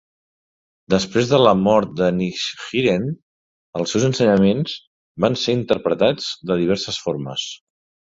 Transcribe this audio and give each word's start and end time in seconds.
Després 0.93 1.29
de 1.33 1.39
la 1.47 1.51
mort 1.65 1.91
de 1.99 2.07
Nichiren, 2.21 3.07
els 3.83 3.95
seus 3.95 4.09
ensenyaments 4.11 4.77
van 5.27 5.41
ser 5.45 5.59
interpretats 5.63 6.35
de 6.53 6.63
diverses 6.67 7.03
formes. 7.07 7.51